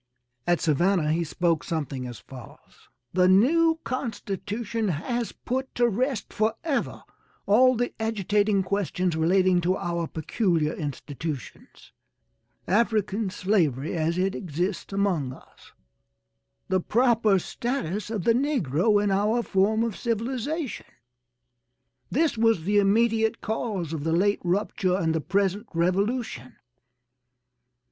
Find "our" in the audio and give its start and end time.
9.77-10.07, 19.11-19.43